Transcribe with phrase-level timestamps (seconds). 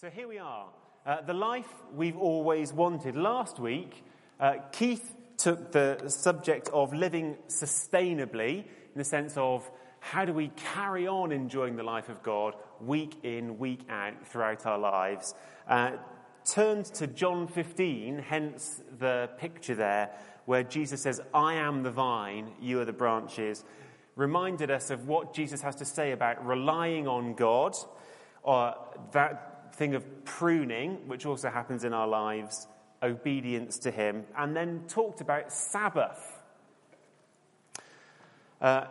[0.00, 0.64] So here we are,
[1.04, 3.16] uh, the life we've always wanted.
[3.16, 4.02] Last week,
[4.40, 10.52] uh, Keith took the subject of living sustainably in the sense of how do we
[10.56, 15.34] carry on enjoying the life of God week in, week out throughout our lives.
[15.68, 15.90] Uh,
[16.46, 20.12] turned to John 15, hence the picture there
[20.46, 23.64] where Jesus says, I am the vine, you are the branches.
[24.16, 27.76] Reminded us of what Jesus has to say about relying on God,
[28.42, 28.74] or
[29.12, 29.49] that
[29.80, 32.68] thing of pruning, which also happens in our lives,
[33.02, 36.42] obedience to Him, and then talked about Sabbath.
[38.60, 38.84] Uh,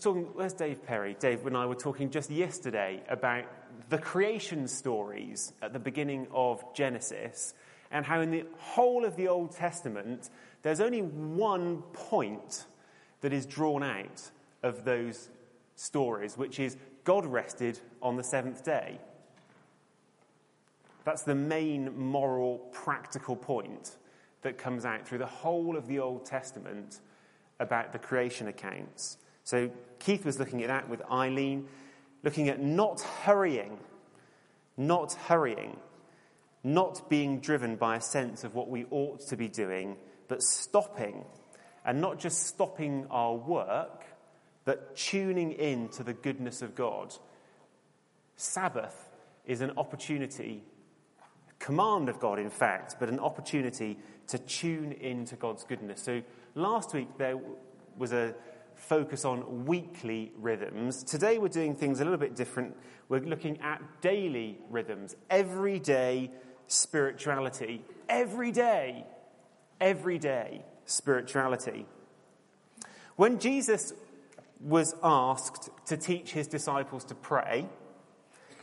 [0.00, 1.16] talking, where's Dave Perry?
[1.18, 3.46] Dave and I were talking just yesterday about
[3.88, 7.52] the creation stories at the beginning of Genesis
[7.90, 10.30] and how in the whole of the Old Testament
[10.62, 12.66] there's only one point
[13.22, 14.30] that is drawn out
[14.62, 15.30] of those
[15.74, 19.00] stories, which is God rested on the seventh day.
[21.04, 23.96] That's the main moral, practical point
[24.42, 27.00] that comes out through the whole of the Old Testament
[27.58, 29.18] about the creation accounts.
[29.44, 31.68] So Keith was looking at that with Eileen,
[32.22, 33.78] looking at not hurrying,
[34.76, 35.76] not hurrying,
[36.64, 39.96] not being driven by a sense of what we ought to be doing,
[40.28, 41.24] but stopping.
[41.84, 44.04] And not just stopping our work,
[44.64, 47.12] but tuning in to the goodness of God.
[48.36, 49.08] Sabbath
[49.44, 50.62] is an opportunity
[51.62, 53.96] command of God, in fact, but an opportunity
[54.26, 56.02] to tune into God's goodness.
[56.02, 56.20] So
[56.56, 57.38] last week there
[57.96, 58.34] was a
[58.74, 61.04] focus on weekly rhythms.
[61.04, 62.76] Today we're doing things a little bit different.
[63.08, 66.32] We're looking at daily rhythms, everyday
[66.66, 69.06] spirituality, every day,
[69.80, 71.86] everyday spirituality.
[73.14, 73.92] When Jesus
[74.60, 77.66] was asked to teach his disciples to pray,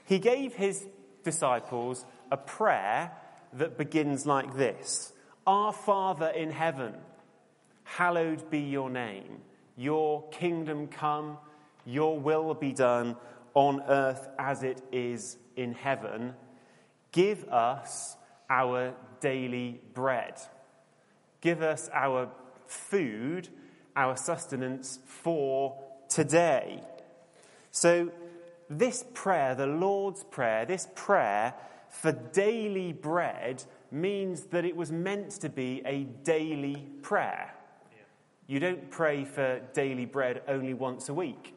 [0.06, 0.86] he gave his
[1.24, 3.12] disciples a prayer
[3.54, 5.14] that begins like this
[5.48, 6.94] Our Father in heaven,
[7.84, 9.42] hallowed be your name.
[9.76, 11.38] Your kingdom come,
[11.86, 13.16] your will be done
[13.54, 16.34] on earth as it is in heaven.
[17.12, 18.18] Give us
[18.50, 20.36] our daily bread.
[21.42, 22.30] Give us our
[22.68, 23.48] food,
[23.96, 26.84] our sustenance for today.
[27.72, 28.12] So,
[28.70, 31.54] this prayer, the Lord's Prayer, this prayer
[31.90, 37.54] for daily bread means that it was meant to be a daily prayer.
[38.48, 41.54] You don't pray for daily bread only once a week,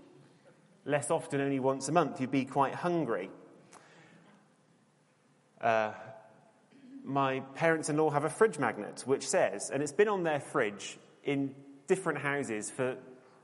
[0.84, 2.20] less often only once a month.
[2.20, 3.30] You'd be quite hungry.
[5.60, 5.92] Uh,
[7.04, 10.40] my parents in law have a fridge magnet which says, and it's been on their
[10.40, 11.54] fridge in
[11.86, 12.96] different houses for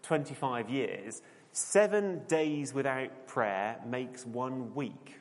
[0.02, 1.22] 25 years
[1.52, 5.17] seven days without prayer makes one week.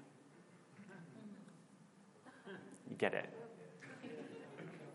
[2.90, 3.30] You get it?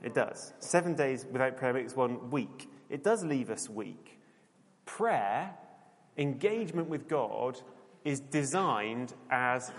[0.03, 0.53] It does.
[0.58, 2.69] Seven days without prayer makes one weak.
[2.91, 4.19] It does leave us weak.
[4.84, 5.54] Prayer,
[6.19, 7.60] engagement with God,
[8.04, 9.70] is designed as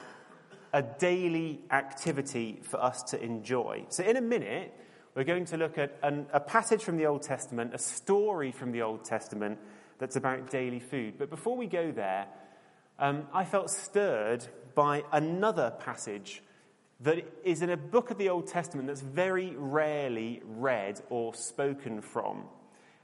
[0.71, 3.85] a daily activity for us to enjoy.
[3.89, 4.73] So, in a minute,
[5.13, 8.71] we're going to look at an, a passage from the Old Testament, a story from
[8.71, 9.59] the Old Testament
[9.99, 11.15] that's about daily food.
[11.19, 12.25] But before we go there,
[12.97, 16.41] um, I felt stirred by another passage
[17.03, 22.01] that is in a book of the Old Testament that's very rarely read or spoken
[22.01, 22.43] from.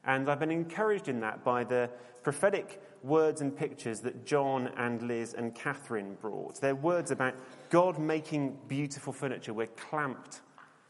[0.05, 1.89] And I've been encouraged in that by the
[2.23, 6.61] prophetic words and pictures that John and Liz and Catherine brought.
[6.61, 7.35] They're words about
[7.69, 9.53] God making beautiful furniture.
[9.53, 10.41] We're clamped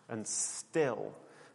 [0.07, 1.13] and still,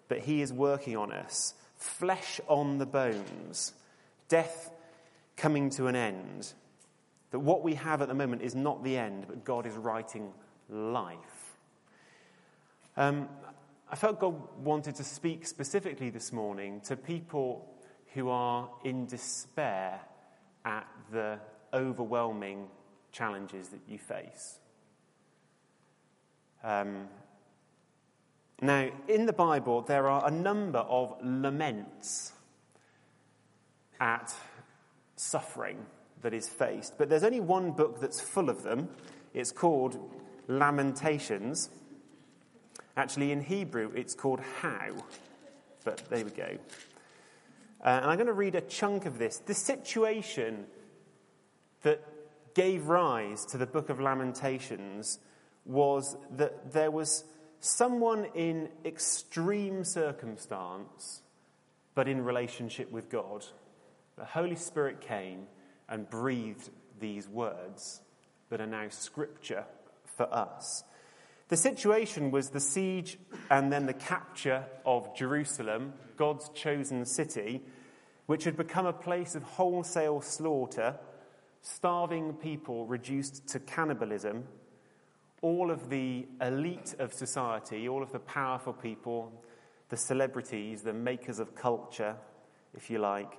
[0.09, 1.55] but He is working on us.
[1.77, 3.75] Flesh on the bones,
[4.29, 4.71] death
[5.37, 6.53] coming to an end.
[7.31, 10.33] That what we have at the moment is not the end, but God is writing
[10.69, 11.34] life.
[12.97, 13.29] Um,
[13.91, 17.69] I felt God wanted to speak specifically this morning to people
[18.13, 20.01] who are in despair
[20.65, 21.39] at the
[21.73, 22.69] overwhelming
[23.11, 24.59] challenges that you face.
[26.63, 27.09] Um,
[28.63, 32.33] now, in the Bible, there are a number of laments
[34.01, 34.33] at
[35.17, 35.85] suffering
[36.23, 38.89] that is faced, but there's only one book that's full of them.
[39.35, 39.99] It's called
[40.49, 41.69] Lamentations.
[42.97, 44.93] Actually, in Hebrew, it's called how,
[45.85, 46.59] but there we go.
[47.85, 49.39] Uh, and I'm going to read a chunk of this.
[49.39, 50.67] The situation
[51.83, 52.01] that
[52.55, 55.19] gave rise to the book of Lamentations
[55.65, 57.25] was that there was
[57.61, 61.23] someone in extreme circumstance,
[61.95, 63.45] but in relationship with God.
[64.17, 65.47] The Holy Spirit came
[65.89, 66.71] and breathed
[67.01, 68.01] these words
[68.51, 69.65] that are now scripture
[70.17, 70.85] for us.
[71.49, 73.19] The situation was the siege
[73.51, 77.61] and then the capture of Jerusalem, God's chosen city,
[78.27, 80.97] which had become a place of wholesale slaughter,
[81.61, 84.45] starving people reduced to cannibalism.
[85.43, 89.31] All of the elite of society, all of the powerful people,
[89.91, 92.17] the celebrities, the makers of culture,
[92.75, 93.39] if you like,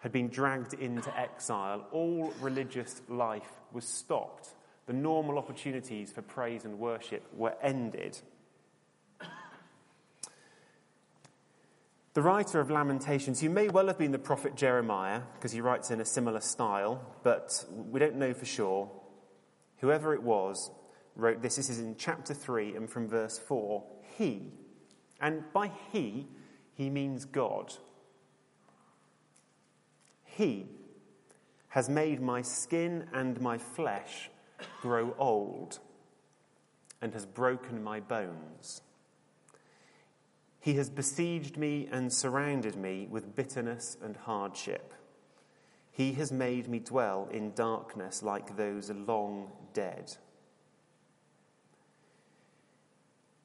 [0.00, 1.86] had been dragged into exile.
[1.92, 4.54] All religious life was stopped
[4.86, 8.18] the normal opportunities for praise and worship were ended.
[12.14, 15.90] The writer of Lamentations, who may well have been the prophet Jeremiah, because he writes
[15.90, 18.88] in a similar style, but we don't know for sure.
[19.78, 20.70] Whoever it was
[21.16, 21.56] wrote this.
[21.56, 23.82] This is in chapter 3 and from verse 4.
[24.16, 24.52] He,
[25.20, 26.28] and by he,
[26.74, 27.74] he means God.
[30.24, 30.66] He
[31.68, 34.30] has made my skin and my flesh
[34.80, 35.78] grow old
[37.00, 38.82] and has broken my bones.
[40.60, 44.94] He has besieged me and surrounded me with bitterness and hardship.
[45.92, 50.16] He has made me dwell in darkness like those long dead.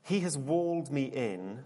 [0.03, 1.59] He has walled me in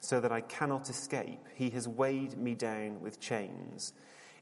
[0.00, 1.46] so that I cannot escape.
[1.54, 3.92] He has weighed me down with chains.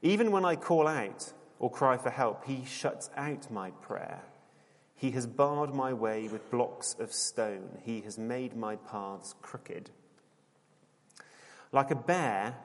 [0.01, 4.21] Even when I call out, or cry for help, he shuts out my prayer.
[4.95, 7.77] He has barred my way with blocks of stone.
[7.83, 9.91] He has made my paths crooked.
[11.71, 12.55] Like a bear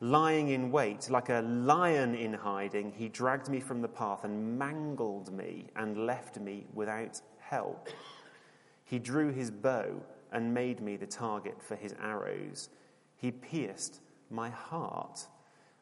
[0.00, 4.58] lying in wait, like a lion in hiding, he dragged me from the path and
[4.58, 7.88] mangled me and left me without help.
[8.84, 10.00] He drew his bow
[10.32, 12.70] and made me the target for his arrows.
[13.16, 14.00] He pierced
[14.30, 15.26] my heart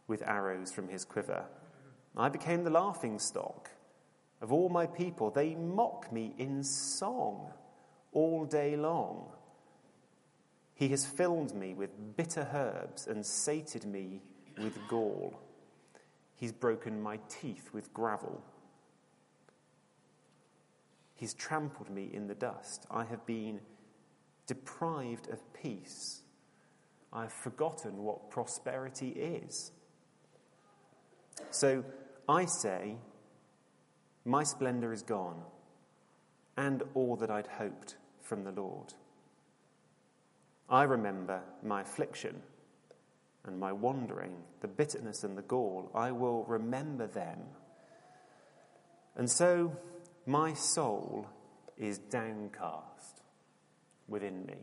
[0.09, 1.45] with arrows from his quiver.
[2.19, 3.71] I became the laughing stock
[4.41, 5.31] of all my people.
[5.31, 7.53] They mock me in song
[8.13, 9.31] all day long.
[10.75, 14.21] He has filled me with bitter herbs and sated me
[14.59, 15.41] with gall.
[16.35, 18.43] He's broken my teeth with gravel.
[21.15, 22.87] He's trampled me in the dust.
[22.91, 23.61] I have been
[24.47, 26.23] deprived of peace.
[27.13, 29.73] I have forgotten what prosperity is.
[31.51, 31.85] So
[32.29, 32.97] I say,
[34.25, 35.43] My splendour is gone,
[36.57, 38.93] and all that I'd hoped from the Lord.
[40.69, 42.43] I remember my affliction
[43.47, 45.91] and my wandering, the bitterness and the gall.
[45.95, 47.39] I will remember them.
[49.17, 49.75] And so
[50.27, 51.27] my soul
[51.79, 53.23] is downcast
[54.07, 54.57] within me.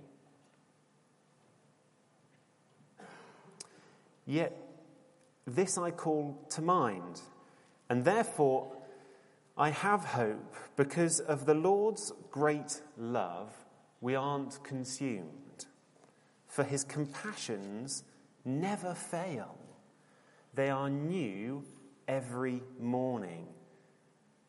[4.27, 4.55] Yet
[5.47, 7.21] this I call to mind,
[7.89, 8.71] and therefore
[9.57, 13.53] I have hope because of the Lord's great love,
[14.01, 15.65] we aren't consumed.
[16.47, 18.03] For his compassions
[18.43, 19.57] never fail,
[20.53, 21.63] they are new
[22.07, 23.47] every morning.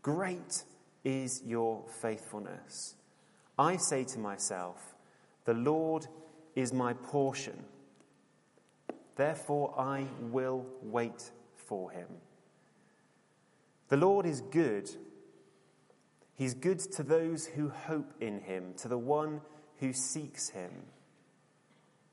[0.02, 0.64] Great
[1.04, 2.96] is your faithfulness.
[3.58, 4.94] I say to myself,
[5.44, 6.06] The Lord
[6.54, 7.64] is my portion.
[9.16, 12.06] Therefore, I will wait for him.
[13.88, 14.90] The Lord is good.
[16.34, 19.40] He's good to those who hope in him, to the one
[19.78, 20.70] who seeks him.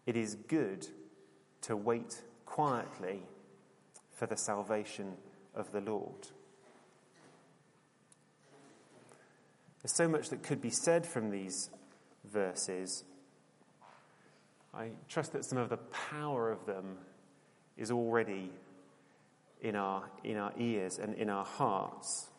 [0.05, 0.87] It is good
[1.61, 3.23] to wait quietly
[4.13, 5.13] for the salvation
[5.55, 6.27] of the Lord.
[9.81, 11.69] There's so much that could be said from these
[12.23, 13.03] verses.
[14.73, 16.97] I trust that some of the power of them
[17.75, 18.51] is already
[19.63, 22.29] in our, in our ears and in our hearts.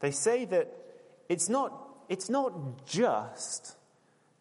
[0.00, 0.70] They say that
[1.28, 1.72] it's not,
[2.08, 3.76] it's not just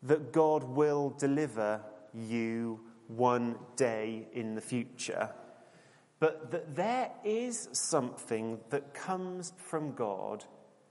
[0.02, 1.82] that God will deliver
[2.14, 5.30] you one day in the future,
[6.20, 10.44] but that there is something that comes from God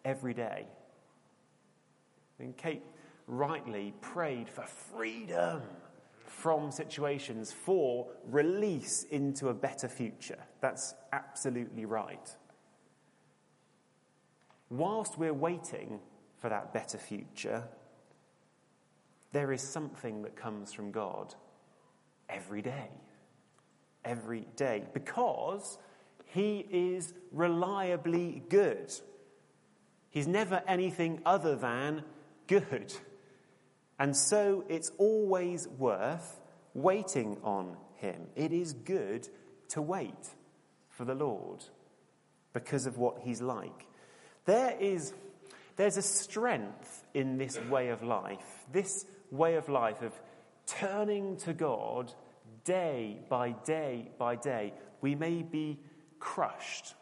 [0.04, 0.66] every day.
[2.38, 2.82] And Kate
[3.26, 5.62] rightly prayed for freedom
[6.42, 10.40] from situations for release into a better future.
[10.60, 12.28] That's absolutely right.
[14.68, 16.00] Whilst we're waiting
[16.40, 17.62] for that better future,
[19.30, 21.32] there is something that comes from God
[22.28, 22.90] every day.
[24.04, 24.82] Every day.
[24.92, 25.78] Because
[26.24, 28.92] He is reliably good.
[30.10, 32.02] He's never anything other than
[32.48, 32.92] good.
[33.98, 36.40] And so it's always worth
[36.74, 38.26] waiting on him.
[38.34, 39.28] It is good
[39.68, 40.28] to wait
[40.88, 41.64] for the Lord
[42.52, 43.86] because of what he's like.
[44.44, 45.12] There is
[45.76, 50.12] there's a strength in this way of life, this way of life of
[50.66, 52.12] turning to God
[52.64, 54.74] day by day by day.
[55.00, 55.78] We may be
[56.18, 56.94] crushed.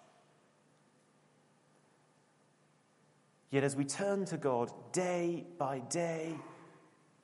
[3.51, 6.37] Yet as we turn to God day by day,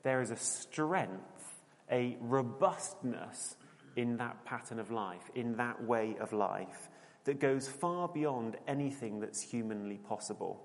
[0.03, 1.61] there is a strength,
[1.91, 3.57] a robustness
[3.97, 6.89] in that pattern of life, in that way of life,
[7.25, 10.63] that goes far beyond anything that's humanly possible.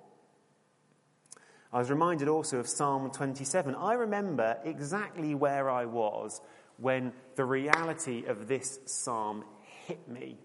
[1.74, 3.76] I was reminded also of Psalm 27.
[3.76, 6.42] I remember exactly where I was
[6.78, 9.46] when the reality of this psalm
[9.88, 10.38] hit me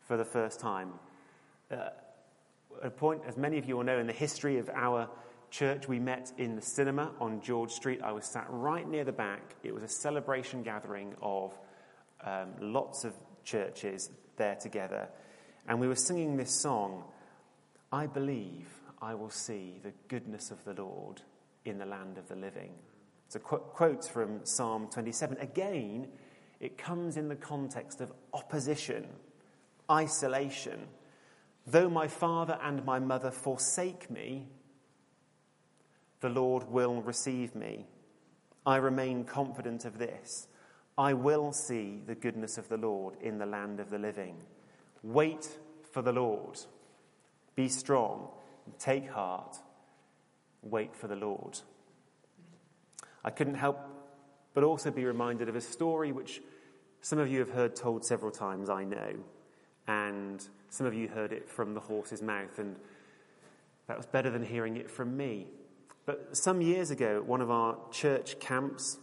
[0.00, 0.92] for the first time.
[1.70, 1.88] Uh,
[2.82, 5.08] a point, as many of you will know, in the history of our
[5.54, 8.00] church, we met in the cinema on George Street.
[8.02, 9.54] I was sat right near the back.
[9.62, 11.56] It was a celebration gathering of
[12.24, 13.12] um, lots of
[13.44, 15.08] churches there together.
[15.68, 17.04] And we were singing this song
[17.92, 18.66] I believe
[19.00, 21.22] I will see the goodness of the Lord
[21.64, 22.72] in the land of the living.
[23.26, 25.38] It's a qu- quote from Psalm 27.
[25.38, 26.08] Again,
[26.58, 29.06] it comes in the context of opposition,
[29.88, 30.88] isolation.
[31.64, 34.48] Though my father and my mother forsake me,
[36.24, 37.84] the Lord will receive me.
[38.64, 40.48] I remain confident of this.
[40.96, 44.36] I will see the goodness of the Lord in the land of the living.
[45.02, 45.46] Wait
[45.92, 46.58] for the Lord.
[47.54, 48.28] Be strong.
[48.78, 49.58] Take heart.
[50.62, 51.60] Wait for the Lord.
[53.22, 53.78] I couldn't help
[54.54, 56.40] but also be reminded of a story which
[57.02, 59.12] some of you have heard told several times, I know.
[59.86, 62.76] And some of you heard it from the horse's mouth, and
[63.88, 65.48] that was better than hearing it from me.
[66.06, 68.98] But some years ago, at one of our church camps,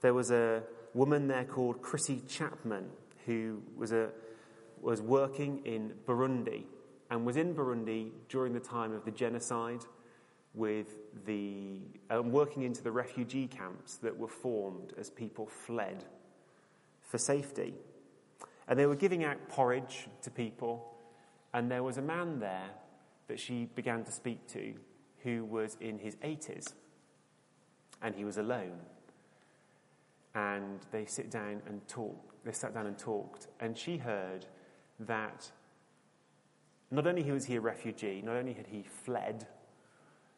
[0.00, 0.62] there was a
[0.94, 2.86] woman there called Chrissy Chapman
[3.26, 4.10] who was, a,
[4.80, 6.64] was working in Burundi
[7.10, 9.84] and was in Burundi during the time of the genocide
[10.54, 16.04] with the um, working into the refugee camps that were formed as people fled
[17.02, 17.74] for safety.
[18.68, 20.94] And they were giving out porridge to people,
[21.52, 22.70] and there was a man there
[23.28, 24.74] that she began to speak to
[25.26, 26.74] who was in his 80s,
[28.00, 28.78] and he was alone.
[30.36, 32.34] And they sit down and talk.
[32.44, 34.46] They sat down and talked, and she heard
[35.00, 35.50] that
[36.92, 39.48] not only was he a refugee, not only had he fled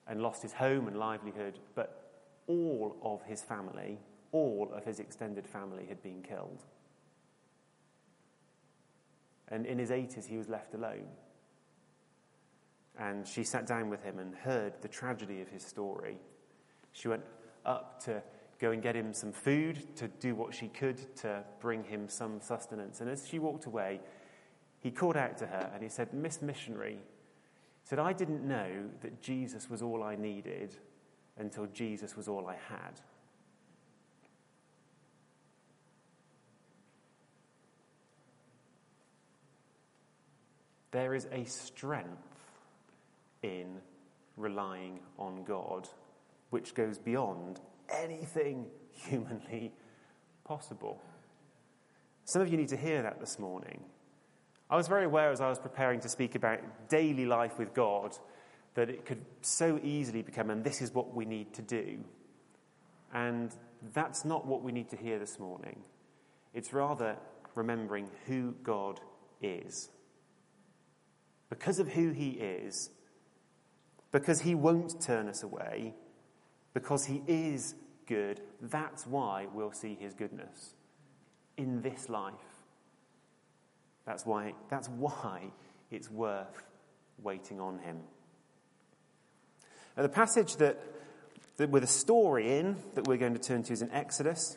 [0.06, 2.10] and lost his home and livelihood, but
[2.46, 3.98] all of his family,
[4.32, 6.64] all of his extended family had been killed.
[9.48, 11.08] And in his 80s, he was left alone.
[12.98, 16.18] And she sat down with him and heard the tragedy of his story.
[16.92, 17.22] She went
[17.64, 18.22] up to
[18.58, 22.40] go and get him some food, to do what she could to bring him some
[22.40, 23.00] sustenance.
[23.00, 24.00] And as she walked away,
[24.80, 26.98] he called out to her and he said, Miss Missionary,
[27.84, 28.68] said, I didn't know
[29.00, 30.74] that Jesus was all I needed
[31.38, 33.00] until Jesus was all I had.
[40.90, 42.37] There is a strength
[43.42, 43.78] in
[44.36, 45.88] relying on God
[46.50, 49.72] which goes beyond anything humanly
[50.44, 51.00] possible.
[52.24, 53.80] Some of you need to hear that this morning.
[54.70, 58.16] I was very aware as I was preparing to speak about daily life with God
[58.74, 61.98] that it could so easily become, and this is what we need to do.
[63.12, 63.50] And
[63.94, 65.80] that's not what we need to hear this morning.
[66.52, 67.16] It's rather
[67.54, 69.00] remembering who God
[69.40, 69.88] is.
[71.48, 72.90] Because of who He is,
[74.12, 75.94] because He won't turn us away,
[76.74, 77.74] because He is
[78.06, 80.74] good, that's why we'll see His goodness
[81.56, 82.34] in this life.
[84.06, 85.52] That's why, that's why
[85.90, 86.62] it's worth
[87.22, 87.98] waiting on him.
[89.96, 90.80] Now, the passage that,
[91.56, 94.56] that with a story in that we're going to turn to is in Exodus.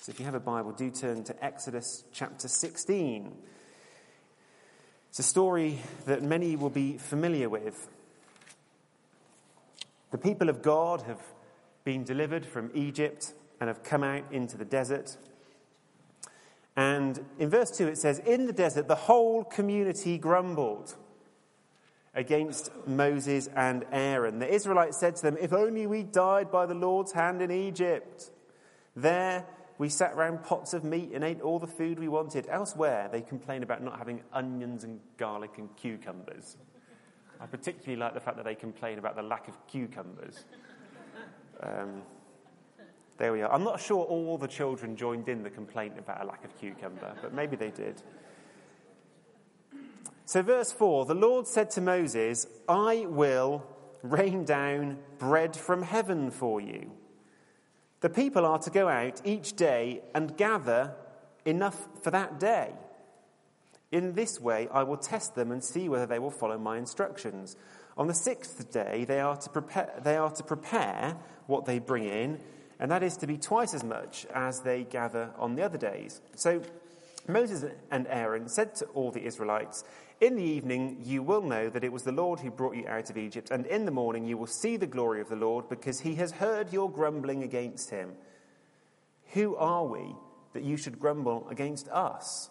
[0.00, 3.36] So if you have a Bible, do turn to Exodus chapter 16.
[5.10, 7.88] It's a story that many will be familiar with.
[10.10, 11.20] The people of God have
[11.84, 15.16] been delivered from Egypt and have come out into the desert.
[16.76, 20.96] And in verse 2, it says, In the desert, the whole community grumbled
[22.14, 24.38] against Moses and Aaron.
[24.38, 28.30] The Israelites said to them, If only we died by the Lord's hand in Egypt.
[28.96, 29.46] There
[29.78, 32.46] we sat round pots of meat and ate all the food we wanted.
[32.48, 36.56] Elsewhere, they complain about not having onions and garlic and cucumbers.
[37.40, 40.44] I particularly like the fact that they complain about the lack of cucumbers.
[41.62, 42.02] Um,
[43.16, 43.52] there we are.
[43.52, 47.14] I'm not sure all the children joined in the complaint about a lack of cucumber,
[47.20, 48.02] but maybe they did.
[50.24, 53.66] So, verse 4 the Lord said to Moses, I will
[54.02, 56.92] rain down bread from heaven for you.
[58.00, 60.94] The people are to go out each day and gather
[61.44, 62.72] enough for that day.
[63.92, 67.56] In this way, I will test them and see whether they will follow my instructions.
[67.96, 71.16] On the sixth day, they are to prepare, they are to prepare
[71.46, 72.40] what they bring in,
[72.78, 76.20] and that is to be twice as much as they gather on the other days.
[76.36, 76.62] So
[77.26, 79.84] Moses and Aaron said to all the Israelites,
[80.20, 83.10] In the evening you will know that it was the Lord who brought you out
[83.10, 86.00] of Egypt, and in the morning you will see the glory of the Lord, because
[86.00, 88.12] he has heard your grumbling against him.
[89.32, 90.14] Who are we
[90.52, 92.50] that you should grumble against us?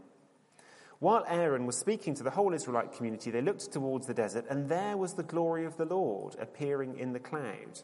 [1.01, 4.69] While Aaron was speaking to the whole Israelite community, they looked towards the desert, and
[4.69, 7.81] there was the glory of the Lord appearing in the cloud.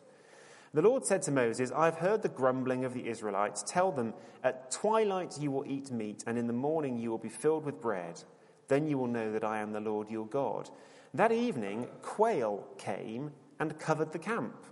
[0.71, 3.63] The Lord said to Moses, I have heard the grumbling of the Israelites.
[3.63, 7.27] Tell them, At twilight you will eat meat, and in the morning you will be
[7.27, 8.21] filled with bread.
[8.67, 10.69] Then you will know that I am the Lord your God.
[11.15, 14.63] That evening, quail came and covered the camp.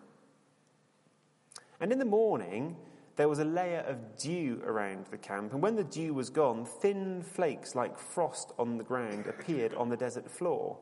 [1.79, 2.75] And in the morning,
[3.15, 6.65] there was a layer of dew around the camp, and when the dew was gone,
[6.65, 10.77] thin flakes like frost on the ground appeared on the desert floor.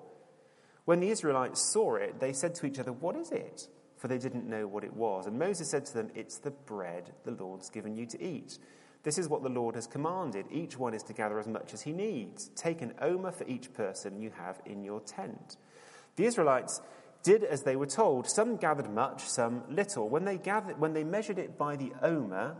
[0.85, 3.67] When the Israelites saw it, they said to each other, What is it?
[3.97, 5.27] For they didn't know what it was.
[5.27, 8.57] And Moses said to them, It's the bread the Lord's given you to eat.
[9.03, 10.45] This is what the Lord has commanded.
[10.49, 12.49] Each one is to gather as much as he needs.
[12.55, 15.57] Take an omer for each person you have in your tent.
[16.15, 16.81] The Israelites
[17.23, 18.29] did as they were told.
[18.29, 20.07] Some gathered much, some little.
[20.09, 22.55] When they, gathered, when they measured it by the omer,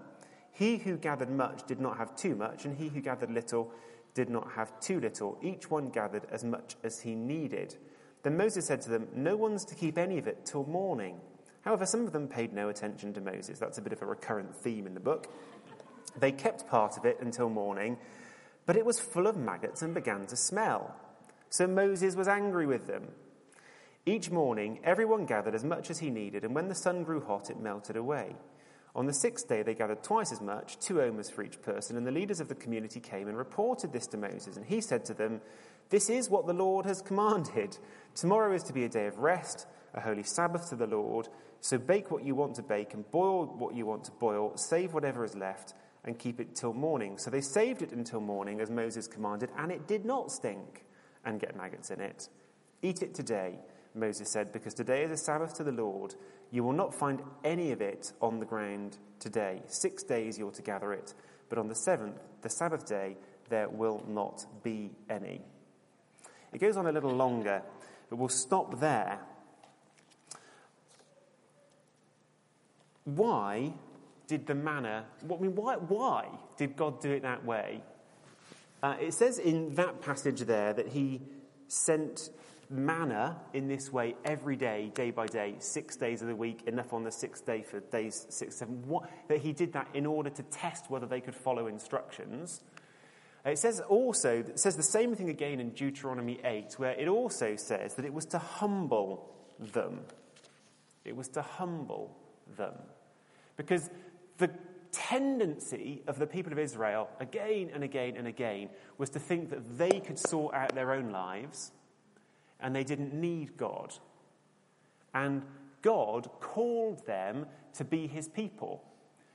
[0.52, 3.72] he who gathered much did not have too much, and he who gathered little
[4.14, 5.38] did not have too little.
[5.42, 7.76] Each one gathered as much as he needed.
[8.24, 11.20] Then Moses said to them, No one's to keep any of it till morning.
[11.62, 13.60] However, some of them paid no attention to Moses.
[13.60, 15.28] That's a bit of a recurrent theme in the book.
[16.20, 17.98] They kept part of it until morning,
[18.66, 20.96] but it was full of maggots and began to smell.
[21.50, 23.08] So Moses was angry with them.
[24.06, 27.50] Each morning, everyone gathered as much as he needed, and when the sun grew hot,
[27.50, 28.36] it melted away.
[28.96, 32.06] On the sixth day, they gathered twice as much, two omers for each person, and
[32.06, 34.58] the leaders of the community came and reported this to Moses.
[34.58, 35.40] And he said to them,
[35.90, 37.78] This is what the Lord has commanded.
[38.14, 41.30] Tomorrow is to be a day of rest, a holy Sabbath to the Lord.
[41.62, 44.94] So bake what you want to bake, and boil what you want to boil, save
[44.94, 47.18] whatever is left, and keep it till morning.
[47.18, 50.84] So they saved it until morning, as Moses commanded, and it did not stink
[51.24, 52.28] and get maggots in it.
[52.82, 53.60] Eat it today
[53.96, 56.16] Moses said, because today is a Sabbath to the Lord.
[56.52, 59.62] You will not find any of it on the ground today.
[59.68, 61.14] Six days you're to gather it,
[61.50, 63.18] but on the seventh, the Sabbath day,
[63.50, 65.42] there will not be any.
[66.52, 67.62] It goes on a little longer,
[68.10, 69.20] but we'll stop there.
[73.06, 73.74] Why
[74.28, 76.28] did the manna, I mean, why, why
[76.58, 77.82] did God do it that way?
[78.82, 81.22] Uh, it says in that passage there that he
[81.68, 82.30] sent
[82.74, 86.92] manna in this way every day, day by day, six days of the week, enough
[86.92, 88.84] on the sixth day for days six, seven.
[88.88, 92.62] What, that he did that in order to test whether they could follow instructions.
[93.46, 97.56] It says also, it says the same thing again in Deuteronomy 8, where it also
[97.58, 100.02] says that it was to humble them.
[101.04, 102.18] It was to humble
[102.58, 102.74] them.
[103.58, 103.90] Because
[104.38, 104.50] the
[104.94, 109.78] tendency of the people of Israel, again and again and again, was to think that
[109.78, 111.72] they could sort out their own lives
[112.64, 113.94] and they didn't need God.
[115.14, 115.44] And
[115.84, 118.84] God called them to be his people.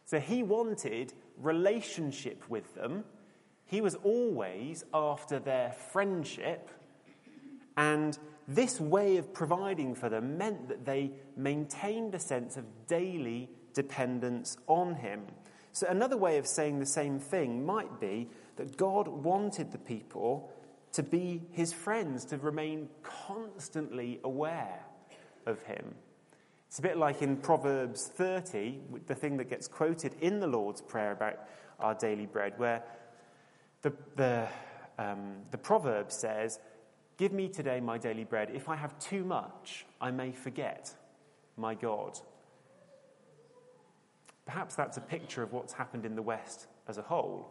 [0.07, 3.05] So he wanted relationship with them.
[3.67, 6.71] He was always after their friendship.
[7.77, 13.51] And this way of providing for them meant that they maintained a sense of daily
[13.75, 15.27] dependence on him.
[15.73, 20.51] So, another way of saying the same thing might be that God wanted the people
[20.99, 24.81] to be his friends, to remain constantly aware
[25.47, 25.95] of him.
[26.67, 30.81] It's a bit like in Proverbs 30, the thing that gets quoted in the Lord's
[30.81, 31.39] Prayer about
[31.79, 32.83] our daily bread, where
[33.83, 34.49] the, the,
[34.99, 36.59] um, the proverb says,
[37.17, 38.51] Give me today my daily bread.
[38.53, 40.93] If I have too much, I may forget
[41.57, 42.19] my God.
[44.47, 47.47] Perhaps that's a picture of what's happened in the West as a whole.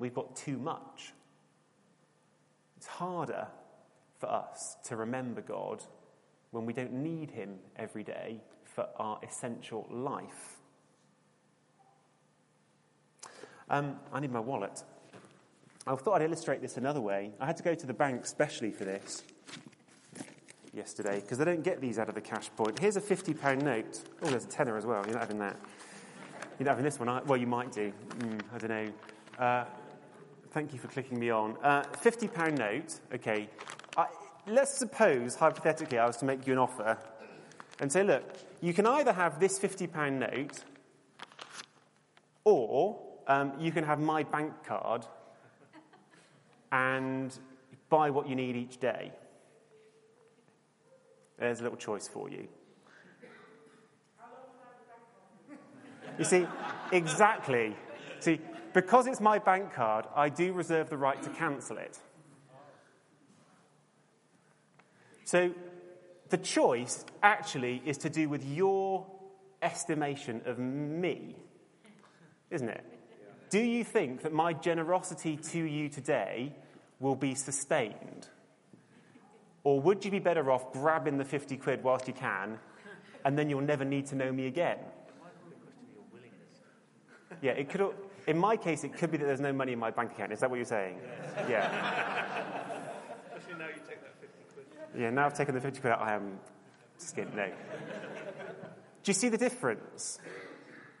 [0.00, 1.12] We've got too much.
[2.80, 3.46] It's harder
[4.20, 5.82] for us to remember God
[6.50, 10.56] when we don't need Him every day for our essential life.
[13.68, 14.82] Um, I need my wallet.
[15.86, 17.32] I thought I'd illustrate this another way.
[17.38, 19.24] I had to go to the bank specially for this
[20.72, 22.78] yesterday because they don't get these out of the cash point.
[22.78, 24.00] Here's a £50 note.
[24.22, 25.04] Oh, there's a tenner as well.
[25.04, 25.56] You're not having that.
[26.58, 27.26] You're not having this one.
[27.26, 27.92] Well, you might do.
[28.20, 28.92] Mm, I don't know.
[29.38, 29.64] Uh,
[30.52, 31.56] thank you for clicking me on.
[31.62, 33.00] Uh, £50 note.
[33.14, 33.48] Okay.
[33.96, 34.06] I,
[34.46, 36.98] let's suppose, hypothetically, I was to make you an offer
[37.80, 38.24] and say, look,
[38.60, 40.58] you can either have this £50 note
[42.44, 45.06] or um, you can have my bank card
[46.72, 47.36] and
[47.88, 49.12] buy what you need each day.
[51.38, 52.48] There's a little choice for you.
[56.18, 56.46] You see,
[56.92, 57.74] exactly.
[58.18, 58.40] See,
[58.72, 61.98] because it's my bank card, I do reserve the right to cancel it.
[65.24, 65.52] So
[66.28, 69.06] the choice actually is to do with your
[69.62, 71.36] estimation of me,
[72.50, 72.84] isn't it?
[73.50, 76.54] Do you think that my generosity to you today
[77.00, 78.28] will be sustained?
[79.64, 82.58] Or would you be better off grabbing the 50 quid whilst you can
[83.24, 84.78] and then you'll never need to know me again?
[87.42, 87.94] Yeah, it could.
[88.26, 90.32] In my case, it could be that there's no money in my bank account.
[90.32, 90.98] Is that what you're saying?
[91.36, 91.48] Yes.
[91.48, 92.24] Yeah.
[93.36, 94.66] Especially now you take that 50 quid.
[94.96, 96.38] Yeah, now I've taken the 50 quid out, I am
[96.98, 97.34] skint.
[97.34, 97.46] No.
[97.46, 100.18] Do you see the difference?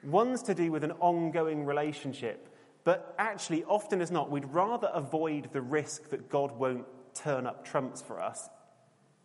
[0.02, 2.48] One's to do with an ongoing relationship,
[2.84, 7.66] but actually, often as not, we'd rather avoid the risk that God won't turn up
[7.66, 8.48] trumps for us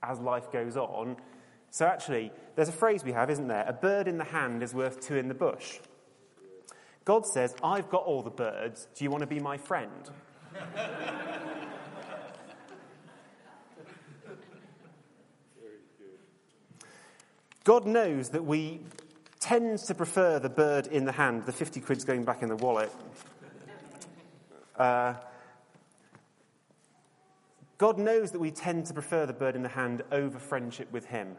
[0.03, 1.15] as life goes on.
[1.71, 3.65] So, actually, there's a phrase we have, isn't there?
[3.67, 5.79] A bird in the hand is worth two in the bush.
[7.05, 8.87] God says, I've got all the birds.
[8.95, 10.09] Do you want to be my friend?
[17.63, 18.81] God knows that we
[19.39, 22.55] tend to prefer the bird in the hand, the 50 quid's going back in the
[22.55, 22.91] wallet.
[24.77, 25.13] Uh,
[27.77, 31.05] God knows that we tend to prefer the bird in the hand over friendship with
[31.05, 31.35] Him.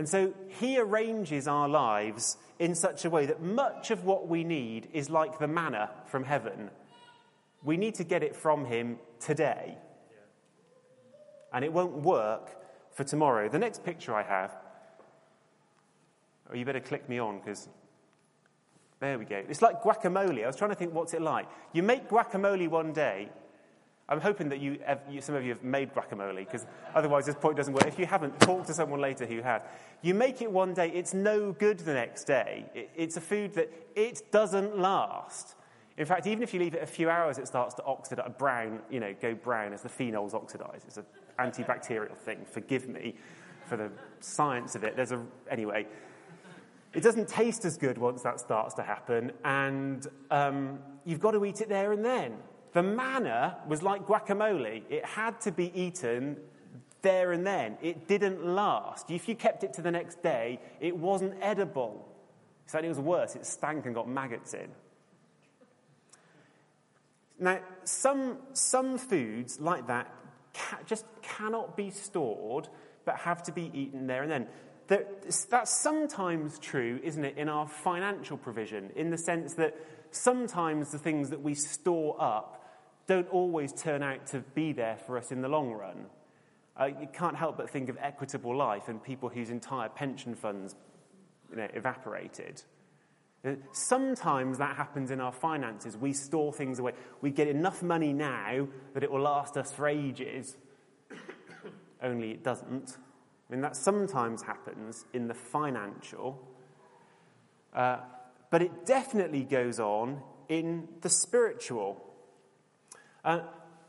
[0.00, 4.44] And so He arranges our lives in such a way that much of what we
[4.44, 6.70] need is like the manna from heaven.
[7.62, 9.76] We need to get it from Him today.
[11.52, 12.48] And it won't work
[12.92, 13.50] for tomorrow.
[13.50, 14.56] The next picture I have,
[16.50, 17.68] oh, you better click me on because
[19.00, 19.44] there we go.
[19.50, 20.44] It's like guacamole.
[20.44, 21.46] I was trying to think, what's it like?
[21.74, 23.28] You make guacamole one day,
[24.10, 27.36] I'm hoping that you, have, you, some of you have made guacamole, because otherwise this
[27.36, 27.86] point doesn't work.
[27.86, 29.62] If you haven't, talk to someone later who has.
[30.02, 32.66] You make it one day, it's no good the next day.
[32.74, 35.54] It, it's a food that it doesn't last.
[35.96, 38.80] In fact, even if you leave it a few hours, it starts to oxidize, brown,
[38.90, 40.82] you know, go brown as the phenols oxidize.
[40.86, 41.04] It's an
[41.38, 42.44] antibacterial thing.
[42.50, 43.14] Forgive me
[43.66, 44.96] for the science of it.
[44.96, 45.86] There's a, anyway,
[46.94, 51.44] it doesn't taste as good once that starts to happen, and um, you've got to
[51.44, 52.34] eat it there and then.
[52.72, 56.36] The manna was like guacamole, it had to be eaten
[57.02, 57.78] there and then.
[57.82, 59.10] It didn't last.
[59.10, 62.06] If you kept it to the next day, it wasn't edible.
[62.66, 64.68] Fact, it was worse, it stank and got maggots in.
[67.40, 70.12] Now, some, some foods like that
[70.54, 72.68] ca- just cannot be stored,
[73.04, 74.46] but have to be eaten there and then.
[74.86, 79.76] That's sometimes true, isn't it, in our financial provision, in the sense that
[80.10, 82.59] sometimes the things that we store up
[83.10, 86.06] don't always turn out to be there for us in the long run.
[86.80, 90.76] Uh, you can't help but think of equitable life and people whose entire pension funds
[91.50, 92.62] you know, evaporated.
[93.44, 95.96] Uh, sometimes that happens in our finances.
[95.96, 96.92] We store things away.
[97.20, 100.56] We get enough money now that it will last us for ages,
[102.04, 102.96] only it doesn't.
[102.96, 106.40] I mean, that sometimes happens in the financial,
[107.74, 107.96] uh,
[108.52, 112.06] but it definitely goes on in the spiritual.
[113.24, 113.40] Uh,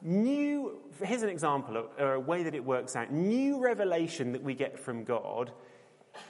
[0.01, 3.11] new, here's an example of or a way that it works out.
[3.11, 5.51] New revelation that we get from God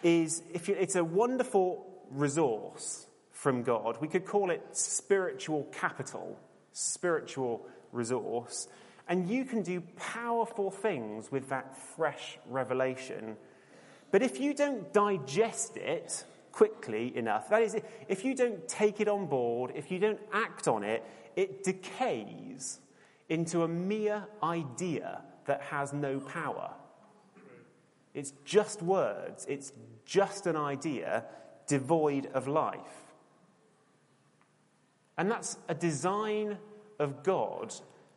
[0.03, 3.97] is, if you, it's a wonderful resource from God.
[3.99, 6.37] We could call it spiritual capital,
[6.73, 8.67] spiritual resource.
[9.07, 13.35] And you can do powerful things with that fresh revelation.
[14.11, 17.75] But if you don't digest it quickly enough, that is,
[18.07, 21.03] if you don't take it on board, if you don't act on it,
[21.35, 22.79] it decays
[23.31, 26.69] into a mere idea that has no power.
[28.13, 29.71] It's just words, it's
[30.05, 31.23] just an idea
[31.65, 33.13] devoid of life.
[35.17, 36.57] And that's a design
[36.99, 37.73] of God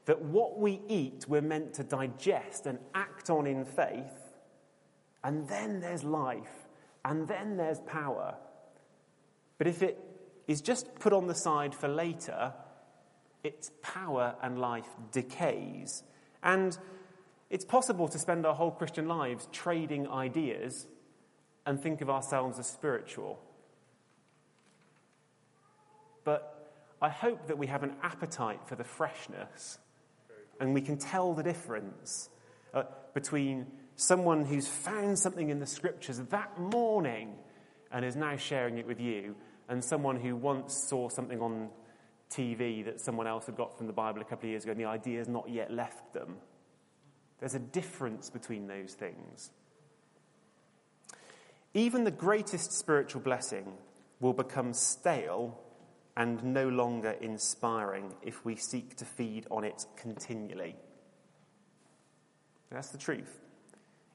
[0.07, 4.35] that what we eat we're meant to digest and act on in faith,
[5.23, 6.67] and then there's life,
[7.05, 8.35] and then there's power.
[9.59, 9.97] But if it
[10.49, 12.53] is just put on the side for later,
[13.45, 16.03] its power and life decays.
[16.43, 16.77] And
[17.51, 20.87] it's possible to spend our whole Christian lives trading ideas
[21.67, 23.39] and think of ourselves as spiritual.
[26.25, 29.79] But I hope that we have an appetite for the freshness
[30.61, 32.31] and we can tell the difference
[32.73, 37.35] uh, between someone who's found something in the scriptures that morning
[37.93, 39.37] and is now sharing it with you,
[39.69, 41.69] and someone who once saw something on
[42.37, 44.81] TV that someone else had got from the Bible a couple of years ago and
[44.81, 46.37] the idea has not yet left them.
[47.41, 49.51] There's a difference between those things.
[51.75, 53.73] Even the greatest spiritual blessing
[54.21, 55.61] will become stale
[56.17, 60.77] and no longer inspiring if we seek to feed on it continually.
[62.71, 63.41] That's the truth.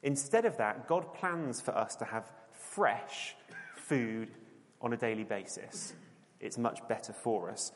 [0.04, 3.36] Instead of that, God plans for us to have fresh
[3.76, 4.32] food
[4.82, 5.94] on a daily basis.
[6.40, 7.72] It's much better for us.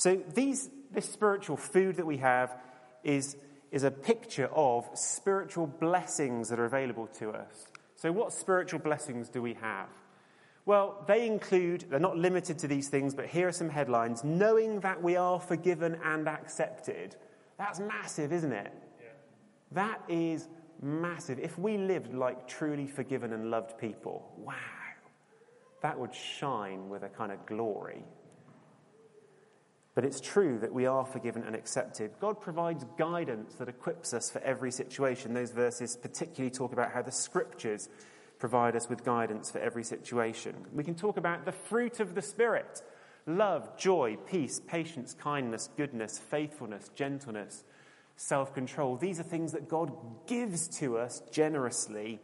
[0.00, 2.56] So, these, this spiritual food that we have
[3.04, 3.36] is,
[3.70, 7.66] is a picture of spiritual blessings that are available to us.
[7.96, 9.88] So, what spiritual blessings do we have?
[10.64, 14.24] Well, they include, they're not limited to these things, but here are some headlines.
[14.24, 17.14] Knowing that we are forgiven and accepted.
[17.58, 18.72] That's massive, isn't it?
[18.72, 19.08] Yeah.
[19.72, 20.48] That is
[20.80, 21.38] massive.
[21.38, 24.54] If we lived like truly forgiven and loved people, wow,
[25.82, 28.02] that would shine with a kind of glory.
[30.00, 32.12] But it's true that we are forgiven and accepted.
[32.20, 35.34] God provides guidance that equips us for every situation.
[35.34, 37.90] Those verses particularly talk about how the scriptures
[38.38, 40.54] provide us with guidance for every situation.
[40.72, 42.80] We can talk about the fruit of the Spirit
[43.26, 47.62] love, joy, peace, patience, kindness, goodness, faithfulness, gentleness,
[48.16, 48.96] self control.
[48.96, 49.92] These are things that God
[50.26, 52.20] gives to us generously,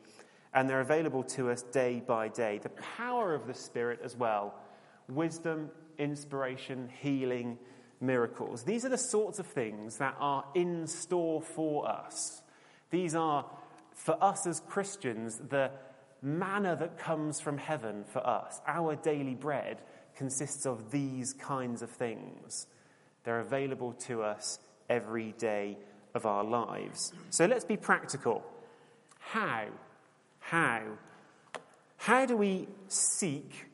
[0.55, 2.57] and they're available to us day by day.
[2.57, 4.55] The power of the Spirit as well
[5.09, 7.59] wisdom, inspiration, healing,
[8.01, 8.63] miracles.
[8.63, 12.43] These are the sorts of things that are in store for us.
[12.91, 13.47] These are,
[13.95, 15.71] for us as Christians, the
[16.23, 18.61] manna that comes from heaven for us.
[18.67, 19.81] Our daily bread
[20.17, 22.67] consists of these kinds of things.
[23.25, 25.79] They're available to us every day
[26.15, 27.13] of our lives.
[27.31, 28.45] So let's be practical.
[29.19, 29.67] How?
[30.39, 30.83] How?
[31.97, 33.67] How do we seek?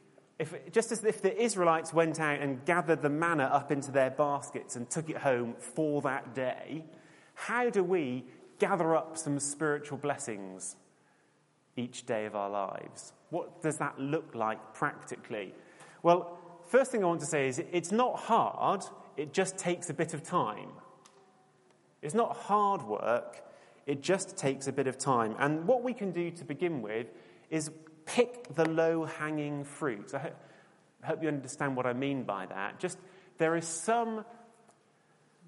[0.42, 4.10] If, just as if the Israelites went out and gathered the manna up into their
[4.10, 6.84] baskets and took it home for that day,
[7.34, 8.24] how do we
[8.58, 10.74] gather up some spiritual blessings
[11.76, 13.12] each day of our lives?
[13.30, 15.54] What does that look like practically?
[16.02, 18.82] Well, first thing I want to say is it's not hard,
[19.16, 20.70] it just takes a bit of time.
[22.02, 23.44] It's not hard work,
[23.86, 25.36] it just takes a bit of time.
[25.38, 27.06] And what we can do to begin with
[27.48, 27.70] is
[28.12, 30.12] pick the low hanging fruit.
[30.14, 30.32] I
[31.02, 32.78] hope you understand what I mean by that.
[32.78, 32.98] Just
[33.38, 34.24] there is some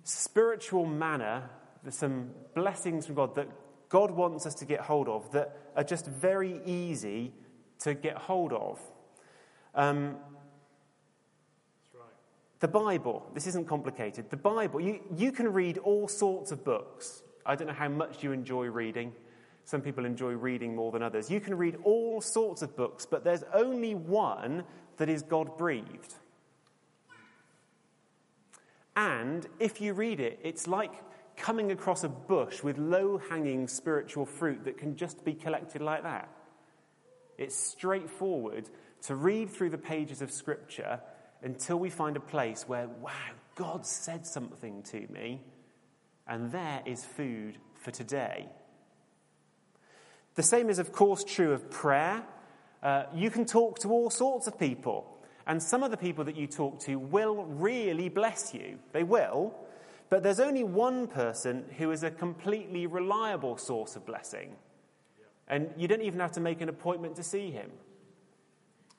[0.02, 1.50] spiritual manna,
[1.82, 3.48] there's some blessings from God that
[3.90, 7.32] God wants us to get hold of that are just very easy
[7.80, 8.80] to get hold of.
[9.74, 10.16] Um,
[12.60, 14.30] the Bible, this isn't complicated.
[14.30, 17.22] The Bible, you, you can read all sorts of books.
[17.44, 19.12] I don't know how much you enjoy reading.
[19.64, 21.30] Some people enjoy reading more than others.
[21.30, 24.64] You can read all sorts of books, but there's only one
[24.98, 26.14] that is God breathed.
[28.96, 30.92] And if you read it, it's like
[31.36, 36.02] coming across a bush with low hanging spiritual fruit that can just be collected like
[36.04, 36.28] that.
[37.38, 38.68] It's straightforward
[39.02, 41.00] to read through the pages of Scripture
[41.42, 45.42] until we find a place where, wow, God said something to me,
[46.28, 48.48] and there is food for today.
[50.34, 52.24] The same is, of course, true of prayer.
[52.82, 55.06] Uh, you can talk to all sorts of people,
[55.46, 58.78] and some of the people that you talk to will really bless you.
[58.92, 59.54] They will,
[60.10, 64.56] but there's only one person who is a completely reliable source of blessing.
[65.46, 67.70] And you don't even have to make an appointment to see him.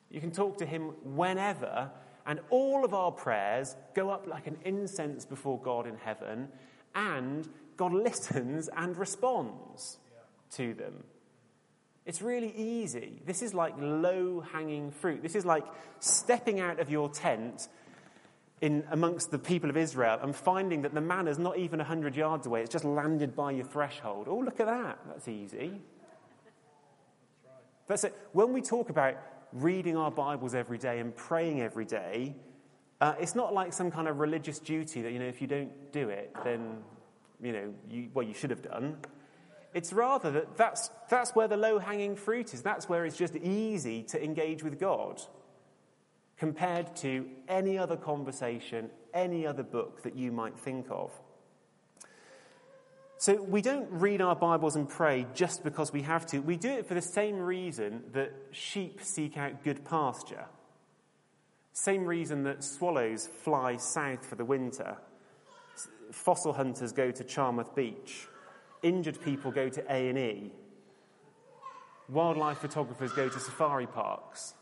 [0.10, 1.92] You can talk to him whenever,
[2.26, 6.48] and all of our prayers go up like an incense before God in heaven,
[6.94, 9.98] and God listens and responds
[10.52, 11.04] to them.
[12.06, 13.22] It's really easy.
[13.26, 15.24] This is like low hanging fruit.
[15.24, 15.66] This is like
[16.00, 17.68] stepping out of your tent
[18.62, 22.16] in amongst the people of Israel and finding that the manna is not even 100
[22.16, 24.28] yards away, it's just landed by your threshold.
[24.30, 25.00] Oh, look at that.
[25.08, 25.82] That's easy.
[27.88, 28.16] That's it.
[28.32, 29.16] When we talk about
[29.52, 32.36] reading our Bibles every day and praying every day,
[33.02, 35.92] uh, it's not like some kind of religious duty that, you know, if you don't
[35.92, 36.78] do it, then,
[37.42, 38.98] you know, you, well, you should have done.
[39.76, 42.64] It's rather that that's, that's where the low hanging fruit is.
[42.64, 45.22] That's where it's just easy to engage with God.
[46.38, 51.12] compared to any other conversation, any other book that you might think of.
[53.18, 56.40] So we don't read our Bibles and pray just because we have to.
[56.40, 60.46] We do it for the same reason that sheep seek out good pasture.
[61.72, 64.98] Same reason that swallows fly south for the winter.
[66.12, 68.28] Fossil hunters go to Charmouth Beach.
[68.86, 70.52] Injured people go to A&E.
[72.08, 74.54] Wildlife photographers go to safari parks.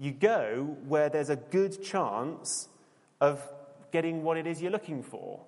[0.00, 2.70] You go where there's a good chance
[3.20, 3.46] of
[3.92, 5.40] getting what it is you're looking for.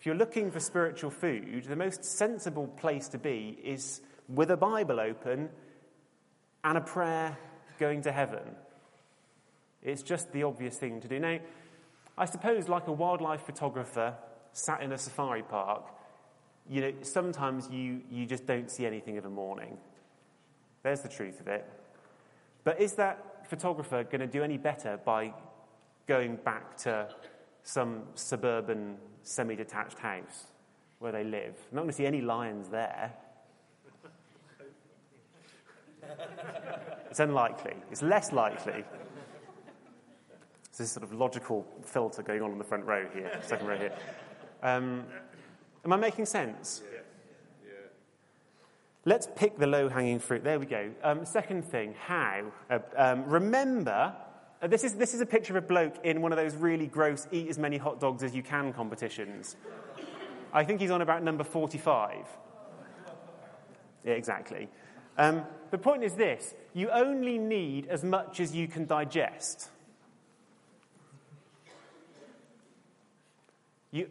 [0.00, 4.56] If you're looking for spiritual food, the most sensible place to be is with a
[4.56, 5.50] Bible open
[6.64, 7.38] and a prayer
[7.78, 8.56] going to heaven.
[9.80, 11.20] It's just the obvious thing to do.
[11.20, 11.38] Now,
[12.16, 14.16] I suppose, like a wildlife photographer
[14.52, 15.84] sat in a safari park,
[16.68, 19.78] you know, sometimes you, you just don't see anything of a morning.
[20.82, 21.66] There's the truth of it.
[22.64, 25.32] But is that photographer going to do any better by
[26.06, 27.08] going back to
[27.62, 30.46] some suburban semi detached house
[30.98, 31.54] where they live.
[31.70, 33.12] I'm not going to see any lions there.
[37.10, 37.74] it's unlikely.
[37.90, 38.84] It's less likely.
[40.78, 43.76] There's this sort of logical filter going on in the front row here, second row
[43.76, 43.92] here.
[44.62, 45.04] Um,
[45.84, 46.82] am I making sense?
[49.04, 50.44] Let's pick the low hanging fruit.
[50.44, 50.90] There we go.
[51.02, 52.52] Um, second thing, how?
[52.68, 54.14] Uh, um, remember
[54.60, 56.86] uh, this, is, this is a picture of a bloke in one of those really
[56.86, 59.56] gross eat as many hot dogs as you can competitions.
[60.52, 62.26] I think he's on about number 45.
[64.04, 64.68] Yeah, exactly.
[65.16, 69.68] Um, the point is this you only need as much as you can digest.
[73.90, 74.08] You,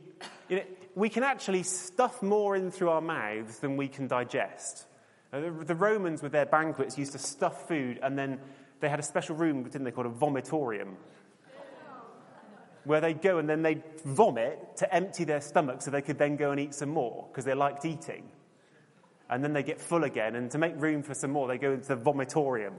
[0.49, 0.63] you know,
[0.97, 4.87] we can actually stuff more in through our mouths than we can digest.
[5.31, 8.39] Uh, the, the Romans, with their banquets, used to stuff food and then
[8.79, 10.95] they had a special room, didn't they, called a vomitorium,
[12.83, 16.35] where they'd go and then they'd vomit to empty their stomach so they could then
[16.35, 18.23] go and eat some more because they liked eating.
[19.29, 21.73] And then they get full again, and to make room for some more, they go
[21.73, 22.73] into the vomitorium.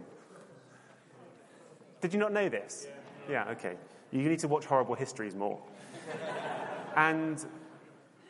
[2.00, 2.88] Did you not know this?
[3.28, 3.76] Yeah, yeah okay.
[4.10, 5.60] You need to watch horrible histories more.
[6.96, 7.44] and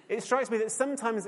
[0.09, 1.27] it strikes me that sometimes,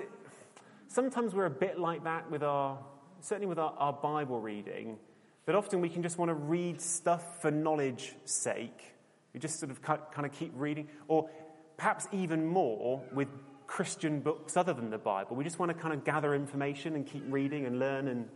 [0.89, 2.79] sometimes we're a bit like that with our,
[3.21, 4.99] certainly with our, our Bible reading
[5.47, 8.95] that often we can just want to read stuff for knowledge's sake.
[9.35, 11.29] We just sort of kind of keep reading, or
[11.77, 13.29] perhaps even more with
[13.67, 15.37] Christian books other than the Bible.
[15.37, 18.29] We just want to kind of gather information and keep reading and learn and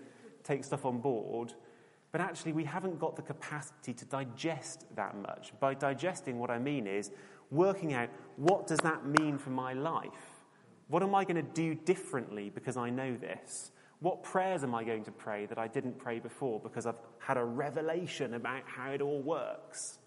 [0.44, 1.52] take stuff on board.
[2.12, 5.52] But actually, we haven't got the capacity to digest that much.
[5.58, 7.10] By digesting, what I mean is
[7.50, 10.33] working out what does that mean for my life?
[10.94, 13.72] What am I going to do differently because I know this?
[13.98, 17.36] What prayers am I going to pray that I didn't pray before because I've had
[17.36, 19.98] a revelation about how it all works?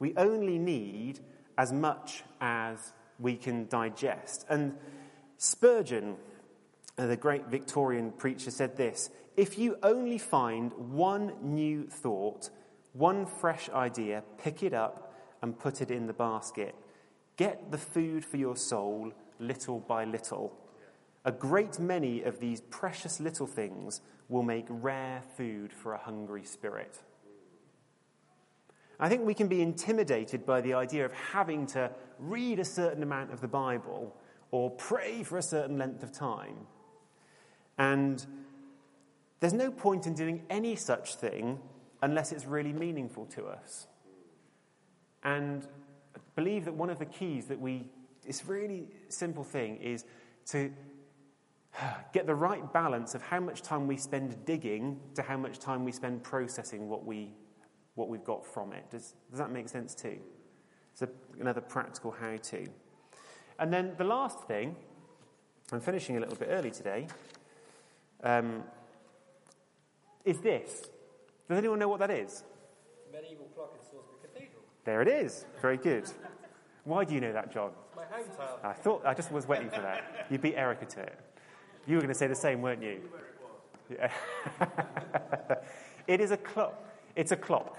[0.00, 1.20] We only need
[1.56, 4.46] as much as we can digest.
[4.48, 4.78] And
[5.36, 6.16] Spurgeon,
[6.98, 12.50] uh, the great Victorian preacher, said this If you only find one new thought,
[12.94, 16.74] one fresh idea, pick it up and put it in the basket.
[17.36, 20.56] Get the food for your soul little by little.
[21.24, 26.44] A great many of these precious little things will make rare food for a hungry
[26.44, 26.98] spirit.
[28.98, 33.02] I think we can be intimidated by the idea of having to read a certain
[33.02, 34.16] amount of the Bible
[34.52, 36.66] or pray for a certain length of time.
[37.78, 38.24] And
[39.40, 41.58] there's no point in doing any such thing
[42.00, 43.88] unless it's really meaningful to us.
[45.24, 45.66] And
[46.14, 47.88] I believe that one of the keys that we,
[48.26, 50.04] this really simple thing, is
[50.46, 50.72] to
[52.12, 55.84] get the right balance of how much time we spend digging to how much time
[55.84, 57.32] we spend processing what, we,
[57.94, 58.90] what we've got from it.
[58.90, 60.18] Does, does that make sense too?
[60.92, 61.08] It's a,
[61.40, 62.66] another practical how to.
[63.58, 64.76] And then the last thing,
[65.72, 67.06] I'm finishing a little bit early today,
[68.22, 68.64] um,
[70.24, 70.82] is this.
[71.48, 72.44] Does anyone know what that is?
[73.12, 74.62] Medieval clock in Salisbury Cathedral.
[74.84, 75.46] There it is.
[75.60, 76.04] Very good.
[76.84, 77.72] Why do you know that, John?
[77.96, 78.64] My hometown.
[78.64, 80.26] I thought I just was waiting for that.
[80.30, 81.18] You beat Erica to it.
[81.86, 83.00] You were going to say the same, weren't you?
[83.90, 84.10] Yeah.
[86.06, 86.82] it is a clock.
[87.16, 87.76] It's a clock.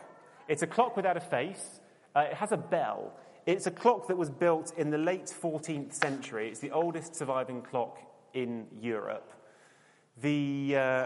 [0.47, 1.79] It's a clock without a face.
[2.15, 3.13] Uh, it has a bell.
[3.45, 6.49] It's a clock that was built in the late 14th century.
[6.49, 7.97] It's the oldest surviving clock
[8.33, 9.31] in Europe.
[10.21, 11.05] The uh,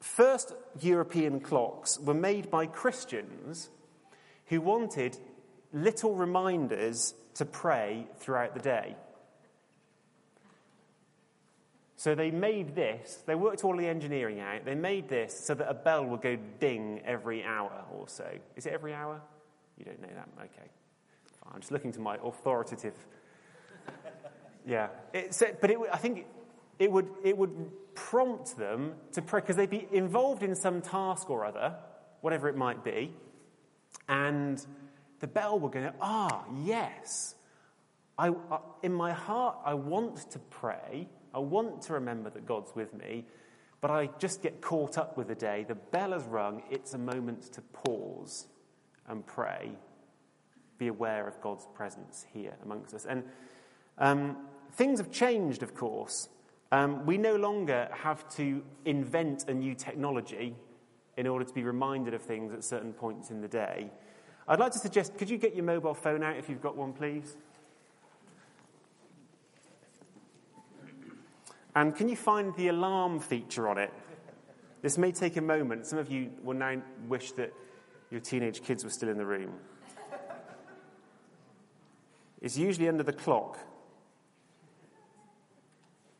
[0.00, 3.70] first European clocks were made by Christians
[4.46, 5.16] who wanted
[5.72, 8.96] little reminders to pray throughout the day.
[11.96, 15.68] So they made this, they worked all the engineering out, they made this so that
[15.68, 18.24] a bell would go ding every hour or so.
[18.54, 19.20] Is it every hour?
[19.76, 20.28] You don't know that?
[20.38, 20.68] Okay.
[21.52, 22.94] I'm just looking to my authoritative.
[24.66, 24.88] Yeah.
[25.14, 26.26] It, but it, I think
[26.78, 31.30] it would, it would prompt them to pray, because they'd be involved in some task
[31.30, 31.74] or other,
[32.20, 33.14] whatever it might be,
[34.10, 34.62] and
[35.20, 37.34] the bell would go, ah, yes.
[38.16, 42.74] I, I, in my heart, I want to pray I want to remember that God's
[42.74, 43.24] with me,
[43.80, 45.64] but I just get caught up with the day.
[45.66, 46.62] The bell has rung.
[46.70, 48.46] It's a moment to pause
[49.06, 49.72] and pray.
[50.78, 53.04] Be aware of God's presence here amongst us.
[53.04, 53.24] And
[53.98, 54.36] um,
[54.72, 56.28] things have changed, of course.
[56.72, 60.54] Um, we no longer have to invent a new technology
[61.16, 63.90] in order to be reminded of things at certain points in the day.
[64.48, 66.94] I'd like to suggest could you get your mobile phone out if you've got one,
[66.94, 67.36] please?
[71.74, 73.92] And can you find the alarm feature on it?
[74.80, 75.86] This may take a moment.
[75.86, 77.52] Some of you will now wish that
[78.10, 79.52] your teenage kids were still in the room.
[82.40, 83.58] It's usually under the clock.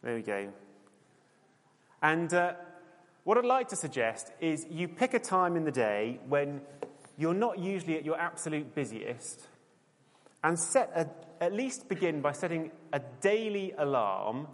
[0.03, 0.49] There we go.
[2.03, 2.55] And uh,
[3.24, 6.61] what I'd like to suggest is you pick a time in the day when
[7.18, 9.48] you're not usually at your absolute busiest
[10.44, 11.08] and set a,
[11.42, 14.46] at least begin by setting a daily alarm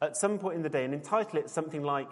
[0.00, 2.08] at some point in the day and entitle it something like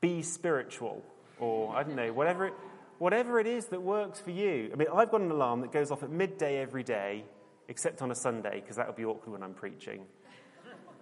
[0.00, 1.02] Be Spiritual
[1.38, 2.54] or I don't know, whatever it,
[2.98, 4.70] whatever it is that works for you.
[4.72, 7.24] I mean, I've got an alarm that goes off at midday every day,
[7.68, 10.04] except on a Sunday, because that would be awkward when I'm preaching.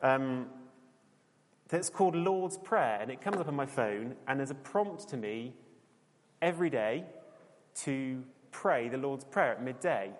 [0.02, 0.46] Um,
[1.68, 5.08] that's called Lord's Prayer, and it comes up on my phone, and there's a prompt
[5.10, 5.54] to me
[6.40, 7.04] every day
[7.77, 10.11] to pray the Lord's Prayer at midday.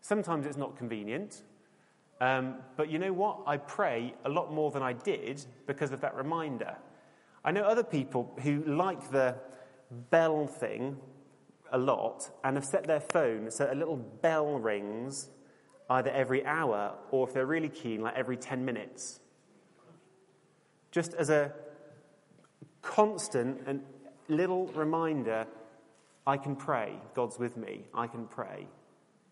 [0.00, 1.42] Sometimes it's not convenient,
[2.20, 3.40] um, but you know what?
[3.46, 6.76] I pray a lot more than I did because of that reminder.
[7.44, 9.36] I know other people who like the
[10.10, 10.96] bell thing
[11.72, 15.28] a lot and have set their phone so a little bell rings
[15.90, 19.20] either every hour or if they're really keen, like every 10 minutes.
[20.90, 21.52] Just as a
[22.82, 23.82] constant and
[24.28, 25.46] little reminder
[26.28, 27.86] I can pray, God's with me.
[27.94, 28.68] I can pray,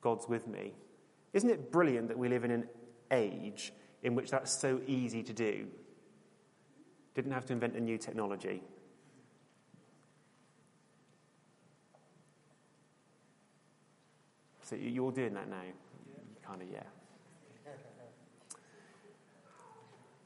[0.01, 0.73] God's with me.
[1.35, 2.67] Isn't it brilliant that we live in an
[3.11, 5.67] age in which that's so easy to do?
[7.15, 8.63] Didn't have to invent a new technology.
[14.63, 15.61] So you're all doing that now?
[16.47, 16.81] Kind of, yeah.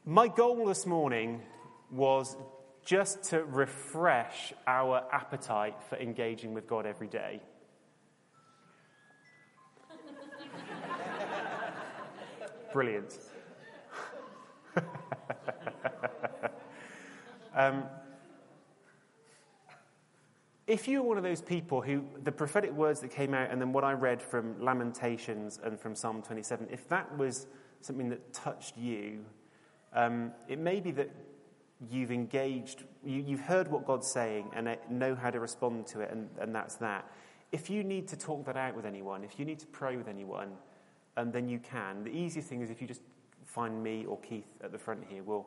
[0.05, 1.43] My goal this morning
[1.91, 2.37] was
[2.91, 7.41] just to refresh our appetite for engaging with God every day.
[12.73, 13.17] Brilliant.
[17.55, 17.85] um,
[20.67, 23.73] if you're one of those people who, the prophetic words that came out and then
[23.73, 27.47] what I read from Lamentations and from Psalm 27, if that was
[27.83, 29.25] something that touched you,
[29.93, 31.09] um, it may be that
[31.89, 36.11] you've engaged, you, have heard what God's saying and know how to respond to it,
[36.11, 37.11] and, and that's that.
[37.53, 40.09] If you need to talk that out with anyone, if you need to pray with
[40.09, 40.53] anyone,
[41.17, 42.05] and then you can.
[42.05, 43.03] The easiest thing is if you just
[43.47, 45.47] find me or Keith at the front here, we'll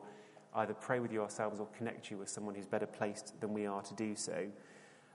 [0.56, 3.66] either pray with you ourselves or connect you with someone who's better placed than we
[3.66, 4.46] are to do so.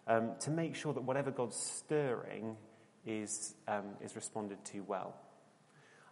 [0.08, 2.58] Um, to make sure that whatever God's stirring
[3.06, 5.16] is, um, is responded to well.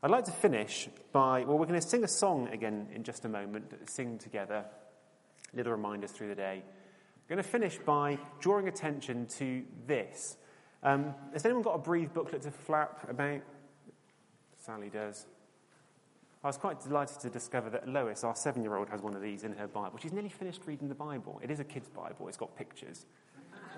[0.04, 3.26] I'd like to finish by, well, we're going to sing a song again in just
[3.26, 4.66] a moment, sing together,
[5.54, 6.64] little reminders through the day.
[6.64, 10.38] I'm going to finish by drawing attention to this.
[10.84, 13.42] Um, has anyone got a Breathe booklet to flap about?
[14.58, 15.26] Sally does.
[16.44, 19.22] I was quite delighted to discover that Lois, our seven year old, has one of
[19.22, 19.98] these in her Bible.
[20.02, 21.40] She's nearly finished reading the Bible.
[21.44, 23.06] It is a kid's Bible, it's got pictures.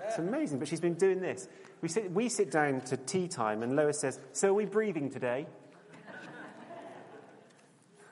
[0.06, 1.48] It's amazing, but she's been doing this.
[1.82, 5.10] We sit, we sit down to tea time, and Lois says, So are we breathing
[5.10, 5.46] today?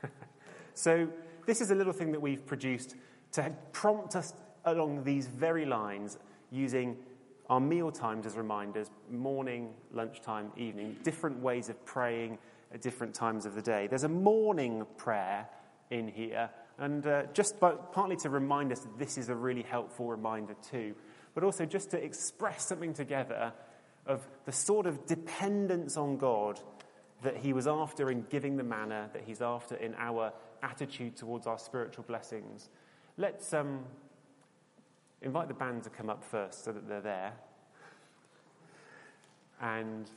[0.75, 1.09] so,
[1.47, 2.95] this is a little thing that we've produced
[3.33, 6.19] to prompt us along these very lines
[6.51, 6.97] using
[7.49, 12.39] our meal times as reminders morning, lunchtime, evening, different ways of praying
[12.73, 13.87] at different times of the day.
[13.87, 15.49] There's a morning prayer
[15.91, 19.63] in here, and uh, just by, partly to remind us that this is a really
[19.63, 20.95] helpful reminder too,
[21.35, 23.53] but also just to express something together
[24.07, 26.61] of the sort of dependence on God
[27.23, 31.47] that He was after in giving the manna, that He's after in our attitude towards
[31.47, 32.69] our spiritual blessings.
[33.21, 33.81] Let's um,
[35.23, 37.33] invite the band to come up first so that they're there.
[39.61, 40.09] And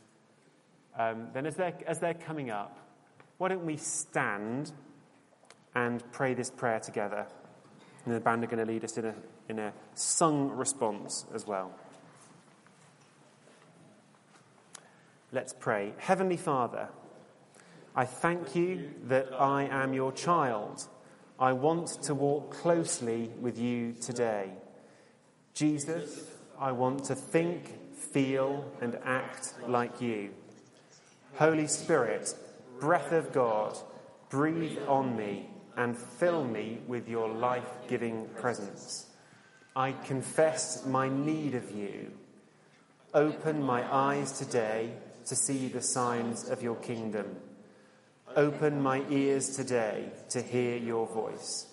[0.95, 2.77] um, then, as they're, as they're coming up,
[3.39, 4.71] why don't we stand
[5.73, 7.25] and pray this prayer together?
[8.05, 9.15] And the band are going to lead us in a,
[9.49, 11.71] in a sung response as well.
[15.31, 15.93] Let's pray.
[15.97, 16.89] Heavenly Father,
[17.95, 20.87] I thank you that I am your child.
[21.41, 24.51] I want to walk closely with you today.
[25.55, 26.29] Jesus,
[26.59, 30.35] I want to think, feel, and act like you.
[31.37, 32.35] Holy Spirit,
[32.79, 33.75] breath of God,
[34.29, 39.07] breathe on me and fill me with your life giving presence.
[39.75, 42.11] I confess my need of you.
[43.15, 44.91] Open my eyes today
[45.25, 47.37] to see the signs of your kingdom.
[48.35, 51.67] Open my ears today to hear your voice.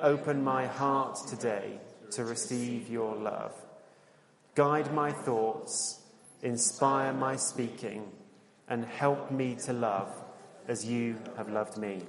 [0.00, 1.78] Open my heart today
[2.12, 3.52] to receive your love.
[4.54, 6.00] Guide my thoughts,
[6.42, 8.10] inspire my speaking,
[8.68, 10.12] and help me to love
[10.66, 12.02] as you have loved me.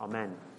[0.00, 0.49] Amen.